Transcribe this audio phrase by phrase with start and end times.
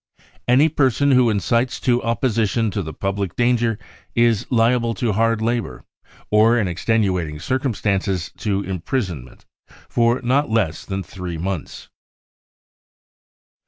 [0.47, 3.77] "Any person who incites to opposition to the public danger
[4.15, 5.83] is liable to hard labour,
[6.31, 9.45] or in extenuating cir cumstances to imprisonment,
[9.87, 11.89] for not less than three months.